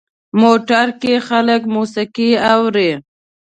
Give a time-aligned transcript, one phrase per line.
[0.41, 2.91] موټر کې خلک موسیقي اوري.